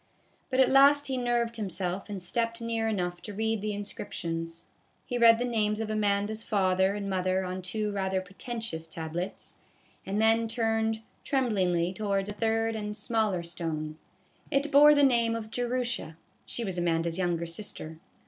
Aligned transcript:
But 0.49 0.59
at 0.59 0.71
last 0.71 1.05
he 1.05 1.15
nerved 1.15 1.57
him 1.57 1.69
self 1.69 2.09
and 2.09 2.19
stepped 2.23 2.59
near 2.59 2.87
enough 2.87 3.21
to 3.21 3.35
read 3.35 3.61
the 3.61 3.71
inscrip 3.71 4.11
tions. 4.13 4.65
He 5.05 5.19
read 5.19 5.37
the 5.37 5.45
names 5.45 5.79
of 5.79 5.91
Amanda's 5.91 6.43
father 6.43 6.95
and 6.95 7.07
mother 7.07 7.43
on 7.43 7.61
two 7.61 7.91
rather 7.91 8.19
pretentious 8.19 8.87
tablets, 8.87 9.57
and 10.03 10.19
then 10.19 10.47
turned 10.47 11.03
tremblingly 11.23 11.93
towards 11.93 12.29
a 12.29 12.33
third 12.33 12.75
and 12.75 12.97
smaller 12.97 13.27
A 13.27 13.29
BAG 13.29 13.29
OF 13.29 13.33
POP 13.33 13.33
CORN, 13.35 13.45
stone. 13.45 13.97
It 14.49 14.71
bore 14.71 14.95
the 14.95 15.03
name 15.03 15.35
of 15.35 15.51
Jerusha: 15.51 16.17
she 16.47 16.63
was 16.63 16.79
Amanda's 16.79 17.19
younger 17.19 17.45
sister. 17.45 17.99